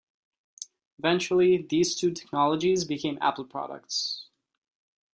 [0.97, 4.29] Eventually, these two technologies became Apple products.